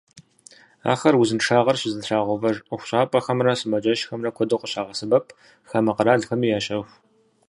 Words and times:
Ахэр 0.91 1.15
узыншагъэр 1.21 1.77
щызэтрагъэувэж 1.81 2.55
ӏуэхущӏапӏэхэмрэ 2.61 3.53
сымаджэщхэмрэ 3.59 4.29
куэду 4.33 4.59
къыщагъэсэбэп, 4.61 5.25
хамэ 5.69 5.91
къэралхэми 5.95 6.47
ящэху. 6.57 6.93